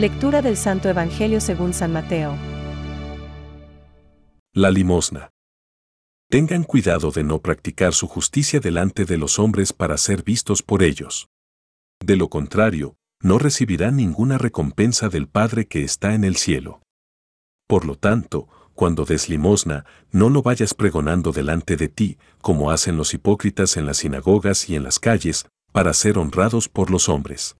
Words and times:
Lectura 0.00 0.40
del 0.40 0.56
Santo 0.56 0.88
Evangelio 0.88 1.42
según 1.42 1.74
San 1.74 1.92
Mateo. 1.92 2.34
La 4.54 4.70
limosna. 4.70 5.28
Tengan 6.30 6.64
cuidado 6.64 7.10
de 7.10 7.22
no 7.22 7.42
practicar 7.42 7.92
su 7.92 8.08
justicia 8.08 8.60
delante 8.60 9.04
de 9.04 9.18
los 9.18 9.38
hombres 9.38 9.74
para 9.74 9.98
ser 9.98 10.22
vistos 10.22 10.62
por 10.62 10.82
ellos. 10.82 11.28
De 12.02 12.16
lo 12.16 12.30
contrario, 12.30 12.96
no 13.20 13.38
recibirán 13.38 13.96
ninguna 13.96 14.38
recompensa 14.38 15.10
del 15.10 15.28
Padre 15.28 15.66
que 15.66 15.84
está 15.84 16.14
en 16.14 16.24
el 16.24 16.36
cielo. 16.36 16.80
Por 17.68 17.84
lo 17.84 17.94
tanto, 17.94 18.48
cuando 18.72 19.04
des 19.04 19.28
limosna, 19.28 19.84
no 20.12 20.30
lo 20.30 20.40
vayas 20.40 20.72
pregonando 20.72 21.30
delante 21.30 21.76
de 21.76 21.88
ti, 21.88 22.16
como 22.40 22.70
hacen 22.70 22.96
los 22.96 23.12
hipócritas 23.12 23.76
en 23.76 23.84
las 23.84 23.98
sinagogas 23.98 24.70
y 24.70 24.76
en 24.76 24.82
las 24.82 24.98
calles, 24.98 25.44
para 25.72 25.92
ser 25.92 26.16
honrados 26.16 26.70
por 26.70 26.90
los 26.90 27.10
hombres. 27.10 27.59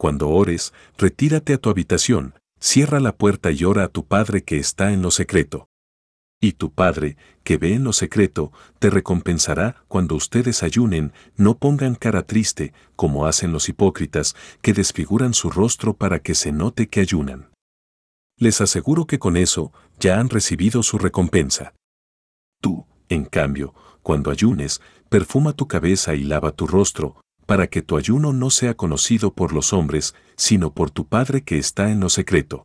cuando 0.00 0.30
ores, 0.30 0.72
retírate 0.96 1.52
a 1.52 1.58
tu 1.58 1.68
habitación, 1.68 2.32
cierra 2.58 3.00
la 3.00 3.14
puerta 3.14 3.50
y 3.50 3.64
ora 3.64 3.84
a 3.84 3.88
tu 3.88 4.06
Padre 4.06 4.42
que 4.42 4.56
está 4.56 4.94
en 4.94 5.02
lo 5.02 5.10
secreto. 5.10 5.68
Y 6.40 6.52
tu 6.52 6.72
Padre, 6.72 7.18
que 7.44 7.58
ve 7.58 7.74
en 7.74 7.84
lo 7.84 7.92
secreto, 7.92 8.50
te 8.78 8.88
recompensará 8.88 9.84
cuando 9.88 10.14
ustedes 10.14 10.62
ayunen, 10.62 11.12
no 11.36 11.58
pongan 11.58 11.96
cara 11.96 12.22
triste, 12.22 12.72
como 12.96 13.26
hacen 13.26 13.52
los 13.52 13.68
hipócritas, 13.68 14.36
que 14.62 14.72
desfiguran 14.72 15.34
su 15.34 15.50
rostro 15.50 15.92
para 15.92 16.20
que 16.20 16.34
se 16.34 16.50
note 16.50 16.88
que 16.88 17.00
ayunan. 17.00 17.50
Les 18.38 18.62
aseguro 18.62 19.04
que 19.06 19.18
con 19.18 19.36
eso 19.36 19.70
ya 19.98 20.18
han 20.18 20.30
recibido 20.30 20.82
su 20.82 20.96
recompensa. 20.96 21.74
Tú, 22.62 22.86
en 23.10 23.26
cambio, 23.26 23.74
cuando 24.00 24.30
ayunes, 24.30 24.80
perfuma 25.10 25.52
tu 25.52 25.68
cabeza 25.68 26.14
y 26.14 26.24
lava 26.24 26.52
tu 26.52 26.66
rostro, 26.66 27.20
para 27.50 27.66
que 27.66 27.82
tu 27.82 27.96
ayuno 27.96 28.32
no 28.32 28.48
sea 28.48 28.74
conocido 28.74 29.34
por 29.34 29.52
los 29.52 29.72
hombres, 29.72 30.14
sino 30.36 30.72
por 30.72 30.92
tu 30.92 31.08
Padre 31.08 31.42
que 31.42 31.58
está 31.58 31.90
en 31.90 31.98
lo 31.98 32.08
secreto. 32.08 32.62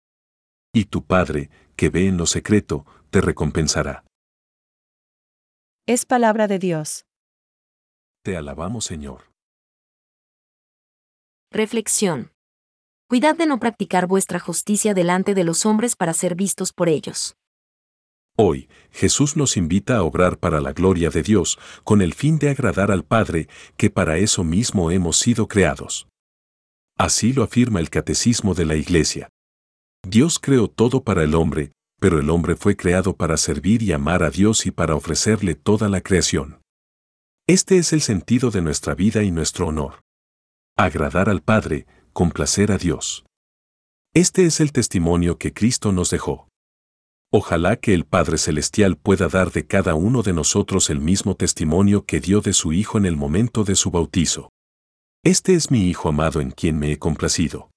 Y 0.75 0.85
tu 0.85 1.03
Padre, 1.03 1.49
que 1.75 1.89
ve 1.89 2.07
en 2.07 2.17
lo 2.17 2.27
secreto, 2.27 2.85
te 3.09 3.19
recompensará. 3.19 4.03
Es 5.87 6.05
palabra 6.05 6.47
de 6.47 6.59
Dios. 6.59 7.07
Te 8.23 8.37
alabamos, 8.37 8.85
Señor. 8.85 9.31
Reflexión. 11.51 12.31
Cuidad 13.09 13.35
de 13.35 13.47
no 13.47 13.59
practicar 13.59 14.05
vuestra 14.05 14.37
justicia 14.37 14.93
delante 14.93 15.33
de 15.33 15.45
los 15.45 15.65
hombres 15.65 15.95
para 15.95 16.13
ser 16.13 16.35
vistos 16.35 16.73
por 16.73 16.89
ellos. 16.89 17.35
Hoy, 18.37 18.67
Jesús 18.91 19.37
nos 19.37 19.55
invita 19.55 19.95
a 19.95 20.03
obrar 20.03 20.37
para 20.37 20.59
la 20.59 20.73
gloria 20.73 21.09
de 21.09 21.23
Dios, 21.23 21.57
con 21.85 22.01
el 22.01 22.13
fin 22.13 22.37
de 22.37 22.49
agradar 22.49 22.91
al 22.91 23.05
Padre, 23.05 23.47
que 23.77 23.89
para 23.89 24.17
eso 24.17 24.43
mismo 24.43 24.91
hemos 24.91 25.17
sido 25.17 25.47
creados. 25.47 26.07
Así 26.97 27.31
lo 27.31 27.43
afirma 27.43 27.79
el 27.79 27.89
Catecismo 27.89 28.53
de 28.53 28.65
la 28.65 28.75
Iglesia. 28.75 29.29
Dios 30.05 30.37
creó 30.39 30.67
todo 30.67 31.03
para 31.03 31.23
el 31.23 31.33
hombre, 31.33 31.71
pero 31.99 32.19
el 32.19 32.29
hombre 32.29 32.55
fue 32.57 32.75
creado 32.75 33.15
para 33.15 33.37
servir 33.37 33.81
y 33.81 33.93
amar 33.93 34.21
a 34.21 34.29
Dios 34.29 34.65
y 34.65 34.71
para 34.71 34.95
ofrecerle 34.95 35.55
toda 35.55 35.87
la 35.87 36.01
creación. 36.01 36.59
Este 37.47 37.77
es 37.77 37.93
el 37.93 38.01
sentido 38.01 38.51
de 38.51 38.61
nuestra 38.61 38.95
vida 38.95 39.23
y 39.23 39.31
nuestro 39.31 39.67
honor. 39.67 40.01
Agradar 40.77 41.29
al 41.29 41.41
Padre, 41.41 41.87
complacer 42.11 42.71
a 42.71 42.77
Dios. 42.77 43.25
Este 44.13 44.45
es 44.45 44.59
el 44.59 44.73
testimonio 44.73 45.37
que 45.37 45.53
Cristo 45.53 45.91
nos 45.91 46.09
dejó. 46.09 46.49
Ojalá 47.37 47.75
que 47.75 47.93
el 47.93 48.05
Padre 48.05 48.37
Celestial 48.37 48.95
pueda 48.95 49.27
dar 49.27 49.51
de 49.51 49.67
cada 49.67 49.93
uno 49.93 50.23
de 50.23 50.31
nosotros 50.31 50.89
el 50.89 51.01
mismo 51.01 51.35
testimonio 51.35 52.05
que 52.05 52.21
dio 52.21 52.39
de 52.39 52.53
su 52.53 52.71
Hijo 52.71 52.97
en 52.97 53.05
el 53.05 53.17
momento 53.17 53.65
de 53.65 53.75
su 53.75 53.91
bautizo. 53.91 54.51
Este 55.21 55.53
es 55.53 55.69
mi 55.69 55.89
Hijo 55.89 56.07
amado 56.07 56.39
en 56.39 56.51
quien 56.51 56.79
me 56.79 56.93
he 56.93 56.97
complacido. 56.97 57.71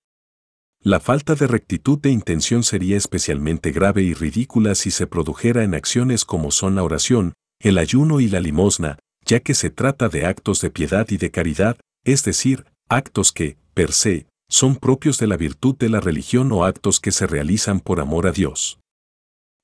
La 0.80 1.00
falta 1.00 1.34
de 1.34 1.48
rectitud 1.48 1.98
de 1.98 2.10
intención 2.10 2.62
sería 2.62 2.96
especialmente 2.96 3.72
grave 3.72 4.04
y 4.04 4.14
ridícula 4.14 4.76
si 4.76 4.92
se 4.92 5.08
produjera 5.08 5.64
en 5.64 5.75
acciones 5.75 6.25
como 6.25 6.52
son 6.52 6.76
la 6.76 6.84
oración, 6.84 7.32
el 7.58 7.78
ayuno 7.78 8.20
y 8.20 8.28
la 8.28 8.38
limosna, 8.38 9.00
ya 9.26 9.40
que 9.40 9.54
se 9.54 9.70
trata 9.70 10.08
de 10.08 10.25
actos 10.25 10.60
de 10.60 10.70
piedad 10.70 11.08
y 11.10 11.16
de 11.16 11.32
caridad, 11.32 11.76
es 12.04 12.22
decir, 12.22 12.66
actos 12.88 13.32
que, 13.32 13.56
per 13.75 13.90
se, 13.90 14.28
son 14.48 14.76
propios 14.76 15.19
de 15.19 15.26
la 15.26 15.36
virtud 15.36 15.75
de 15.76 15.88
la 15.88 15.98
religión 15.98 16.52
o 16.52 16.64
actos 16.64 17.00
que 17.00 17.10
se 17.10 17.26
realizan 17.26 17.80
por 17.80 17.98
amor 17.98 18.28
a 18.28 18.30
Dios. 18.30 18.78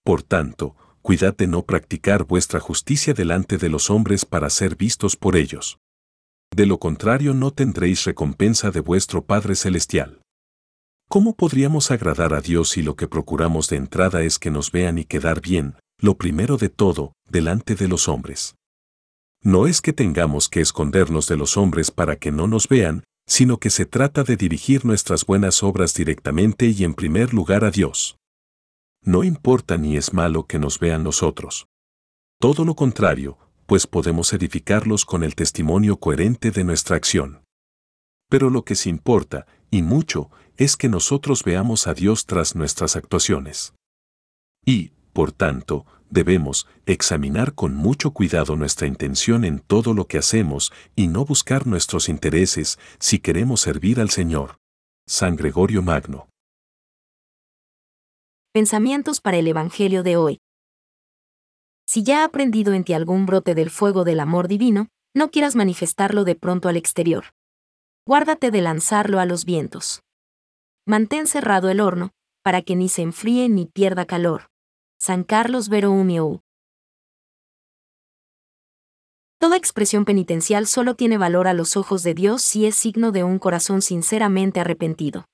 Por 0.04 0.22
tanto, 0.22 0.76
cuidad 1.00 1.34
de 1.34 1.46
no 1.46 1.62
practicar 1.62 2.24
vuestra 2.24 2.60
justicia 2.60 3.14
delante 3.14 3.56
de 3.56 3.70
los 3.70 3.88
hombres 3.88 4.26
para 4.26 4.50
ser 4.50 4.76
vistos 4.76 5.16
por 5.16 5.34
ellos. 5.34 5.78
De 6.54 6.66
lo 6.66 6.78
contrario 6.78 7.32
no 7.32 7.52
tendréis 7.52 8.04
recompensa 8.04 8.70
de 8.70 8.80
vuestro 8.80 9.24
Padre 9.24 9.54
Celestial. 9.54 10.20
¿Cómo 11.08 11.34
podríamos 11.34 11.90
agradar 11.90 12.34
a 12.34 12.42
Dios 12.42 12.70
si 12.70 12.82
lo 12.82 12.96
que 12.96 13.08
procuramos 13.08 13.68
de 13.70 13.76
entrada 13.76 14.22
es 14.22 14.38
que 14.38 14.50
nos 14.50 14.70
vean 14.72 14.98
y 14.98 15.06
quedar 15.06 15.40
bien, 15.40 15.76
lo 15.98 16.18
primero 16.18 16.58
de 16.58 16.68
todo, 16.68 17.14
delante 17.26 17.74
de 17.74 17.88
los 17.88 18.06
hombres? 18.06 18.56
No 19.42 19.66
es 19.66 19.80
que 19.80 19.94
tengamos 19.94 20.50
que 20.50 20.60
escondernos 20.60 21.28
de 21.28 21.38
los 21.38 21.56
hombres 21.56 21.90
para 21.90 22.16
que 22.16 22.30
no 22.30 22.46
nos 22.46 22.68
vean, 22.68 23.04
sino 23.26 23.58
que 23.58 23.70
se 23.70 23.86
trata 23.86 24.22
de 24.22 24.36
dirigir 24.36 24.84
nuestras 24.84 25.24
buenas 25.24 25.62
obras 25.62 25.94
directamente 25.94 26.66
y 26.66 26.84
en 26.84 26.92
primer 26.92 27.32
lugar 27.32 27.64
a 27.64 27.70
Dios 27.70 28.16
no 29.04 29.22
importa 29.22 29.76
ni 29.76 29.96
es 29.96 30.12
malo 30.12 30.46
que 30.46 30.58
nos 30.58 30.78
vean 30.78 31.04
nosotros. 31.04 31.66
Todo 32.40 32.64
lo 32.64 32.74
contrario, 32.74 33.38
pues 33.66 33.86
podemos 33.86 34.32
edificarlos 34.32 35.04
con 35.04 35.22
el 35.22 35.34
testimonio 35.34 35.98
coherente 35.98 36.50
de 36.50 36.64
nuestra 36.64 36.96
acción. 36.96 37.42
Pero 38.28 38.50
lo 38.50 38.64
que 38.64 38.74
sí 38.74 38.90
importa, 38.90 39.46
y 39.70 39.82
mucho, 39.82 40.30
es 40.56 40.76
que 40.76 40.88
nosotros 40.88 41.44
veamos 41.44 41.86
a 41.86 41.94
Dios 41.94 42.26
tras 42.26 42.54
nuestras 42.54 42.96
actuaciones. 42.96 43.74
Y, 44.64 44.92
por 45.12 45.32
tanto, 45.32 45.86
debemos 46.10 46.66
examinar 46.86 47.54
con 47.54 47.74
mucho 47.74 48.12
cuidado 48.12 48.56
nuestra 48.56 48.86
intención 48.86 49.44
en 49.44 49.58
todo 49.58 49.94
lo 49.94 50.06
que 50.06 50.18
hacemos 50.18 50.72
y 50.96 51.08
no 51.08 51.24
buscar 51.24 51.66
nuestros 51.66 52.08
intereses 52.08 52.78
si 52.98 53.18
queremos 53.18 53.60
servir 53.60 54.00
al 54.00 54.10
Señor. 54.10 54.58
San 55.06 55.36
Gregorio 55.36 55.82
Magno. 55.82 56.28
Pensamientos 58.54 59.20
para 59.20 59.36
el 59.36 59.48
Evangelio 59.48 60.04
de 60.04 60.16
hoy. 60.16 60.38
Si 61.88 62.04
ya 62.04 62.20
ha 62.20 62.24
aprendido 62.24 62.72
en 62.72 62.84
ti 62.84 62.92
algún 62.92 63.26
brote 63.26 63.56
del 63.56 63.68
fuego 63.68 64.04
del 64.04 64.20
amor 64.20 64.46
divino, 64.46 64.86
no 65.12 65.32
quieras 65.32 65.56
manifestarlo 65.56 66.22
de 66.22 66.36
pronto 66.36 66.68
al 66.68 66.76
exterior. 66.76 67.34
Guárdate 68.06 68.52
de 68.52 68.60
lanzarlo 68.60 69.18
a 69.18 69.26
los 69.26 69.44
vientos. 69.44 70.04
Mantén 70.86 71.26
cerrado 71.26 71.68
el 71.68 71.80
horno, 71.80 72.12
para 72.44 72.62
que 72.62 72.76
ni 72.76 72.88
se 72.88 73.02
enfríe 73.02 73.48
ni 73.48 73.66
pierda 73.66 74.06
calor. 74.06 74.46
San 75.00 75.24
Carlos 75.24 75.68
Vero 75.68 75.90
Umio. 75.90 76.44
Toda 79.40 79.56
expresión 79.56 80.04
penitencial 80.04 80.68
solo 80.68 80.94
tiene 80.94 81.18
valor 81.18 81.48
a 81.48 81.54
los 81.54 81.76
ojos 81.76 82.04
de 82.04 82.14
Dios 82.14 82.42
si 82.42 82.66
es 82.66 82.76
signo 82.76 83.10
de 83.10 83.24
un 83.24 83.40
corazón 83.40 83.82
sinceramente 83.82 84.60
arrepentido. 84.60 85.24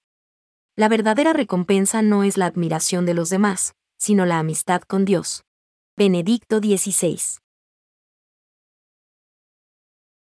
La 0.80 0.88
verdadera 0.88 1.34
recompensa 1.34 2.00
no 2.00 2.24
es 2.24 2.38
la 2.38 2.46
admiración 2.46 3.04
de 3.04 3.12
los 3.12 3.28
demás, 3.28 3.74
sino 3.98 4.24
la 4.24 4.38
amistad 4.38 4.80
con 4.80 5.04
Dios. 5.04 5.44
Benedicto 5.94 6.56
XVI. 6.56 7.20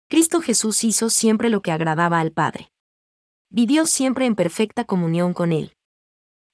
Cristo 0.08 0.40
Jesús 0.40 0.84
hizo 0.84 1.10
siempre 1.10 1.50
lo 1.50 1.62
que 1.62 1.72
agradaba 1.72 2.20
al 2.20 2.30
Padre. 2.30 2.70
Vivió 3.50 3.86
siempre 3.86 4.24
en 4.24 4.36
perfecta 4.36 4.84
comunión 4.84 5.34
con 5.34 5.50
Él. 5.50 5.72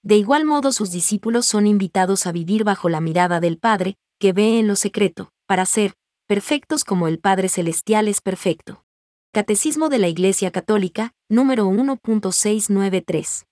De 0.02 0.16
igual 0.16 0.46
modo 0.46 0.72
sus 0.72 0.90
discípulos 0.90 1.44
son 1.44 1.66
invitados 1.66 2.26
a 2.26 2.32
vivir 2.32 2.64
bajo 2.64 2.88
la 2.88 3.02
mirada 3.02 3.40
del 3.40 3.58
Padre, 3.58 3.98
que 4.18 4.32
ve 4.32 4.58
en 4.58 4.68
lo 4.68 4.76
secreto, 4.76 5.34
para 5.46 5.66
ser 5.66 5.92
perfectos 6.26 6.84
como 6.84 7.08
el 7.08 7.18
Padre 7.18 7.50
Celestial 7.50 8.08
es 8.08 8.22
perfecto. 8.22 8.86
Catecismo 9.34 9.90
de 9.90 9.98
la 9.98 10.08
Iglesia 10.08 10.50
Católica, 10.50 11.12
número 11.28 11.68
1.693. 11.68 13.44